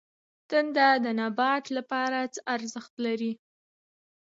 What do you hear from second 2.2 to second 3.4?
څه ارزښت لري؟